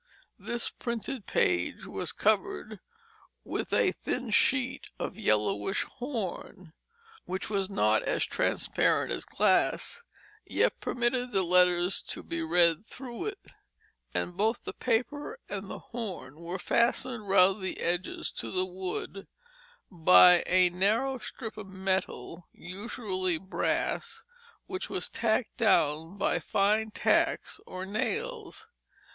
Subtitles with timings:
[0.39, 2.79] This printed page was covered
[3.43, 6.73] with a thin sheet of yellowish horn,
[7.25, 10.01] which was not as transparent as glass,
[10.43, 13.51] yet permitted the letters to be read through it;
[14.11, 19.27] and both the paper and the horn were fastened around the edges to the wood
[19.91, 24.23] by a narrow strip of metal, usually brass,
[24.65, 28.67] which was tacked down by fine tacks or nails.